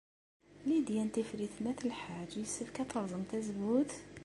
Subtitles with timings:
[0.67, 3.91] Lidya n Tifrit n At Lḥaǧ yessefk ad terẓem tazewwut?